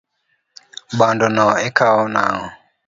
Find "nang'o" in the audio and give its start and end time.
2.13-2.47